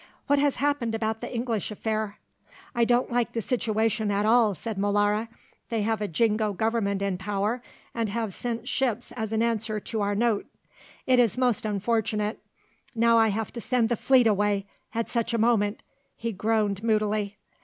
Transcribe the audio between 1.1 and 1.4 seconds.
the